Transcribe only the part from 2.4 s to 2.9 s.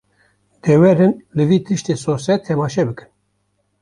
temaşe